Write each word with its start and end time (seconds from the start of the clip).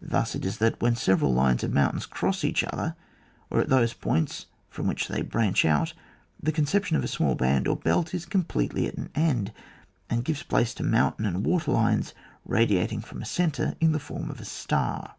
Thus 0.00 0.36
it 0.36 0.44
is 0.44 0.58
that, 0.58 0.80
when 0.80 0.94
several 0.94 1.34
lines 1.34 1.64
of 1.64 1.72
mountains 1.74 2.06
cross 2.06 2.44
each 2.44 2.62
other, 2.62 2.94
or 3.50 3.60
at 3.60 3.68
those 3.68 3.92
points 3.92 4.46
fi'om 4.70 4.86
which 4.86 5.08
they 5.08 5.20
branch 5.20 5.64
out, 5.64 5.94
the 6.40 6.52
conception 6.52 6.96
of 6.96 7.02
a 7.02 7.08
small 7.08 7.34
band 7.34 7.66
or 7.66 7.74
belt 7.74 8.14
is 8.14 8.24
completely 8.24 8.86
at 8.86 8.94
an 8.96 9.10
end, 9.16 9.52
and 10.08 10.24
gives 10.24 10.44
place 10.44 10.74
to 10.74 10.84
mountain 10.84 11.26
and 11.26 11.44
water 11.44 11.72
lines 11.72 12.14
radiat 12.48 12.92
ing 12.92 13.00
from 13.00 13.20
a 13.20 13.24
centre 13.26 13.74
in 13.80 13.90
the 13.90 13.98
form 13.98 14.30
of 14.30 14.40
a 14.40 14.44
star. 14.44 15.16